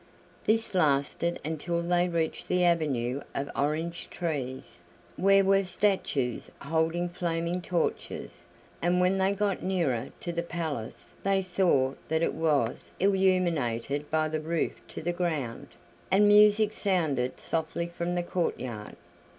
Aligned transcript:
This 0.47 0.73
lasted 0.73 1.39
until 1.45 1.83
they 1.83 2.09
reached 2.09 2.47
the 2.47 2.63
avenue 2.63 3.21
of 3.35 3.51
orange 3.55 4.07
trees, 4.09 4.79
where 5.15 5.43
were 5.43 5.63
statues 5.63 6.49
holding 6.59 7.07
flaming 7.07 7.61
torches, 7.61 8.41
and 8.81 8.99
when 8.99 9.19
they 9.19 9.33
got 9.33 9.61
nearer 9.61 10.09
to 10.21 10.33
the 10.33 10.41
palace 10.41 11.09
they 11.21 11.43
saw 11.43 11.93
that 12.07 12.23
it 12.23 12.33
was 12.33 12.91
illuminated 12.99 14.07
from 14.07 14.31
the 14.31 14.41
roof 14.41 14.81
to 14.87 15.03
the 15.03 15.13
ground, 15.13 15.67
and 16.09 16.27
music 16.27 16.73
sounded 16.73 17.39
softly 17.39 17.85
from 17.85 18.15
the 18.15 18.23
courtyard. 18.23 18.95